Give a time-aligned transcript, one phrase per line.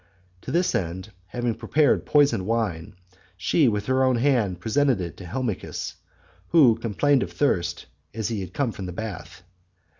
[0.41, 2.95] To this end, having prepared poisoned wine,
[3.37, 5.93] she with her own hand presented it to Helmichis,
[6.47, 9.43] who complained of thirst as he came from the bath.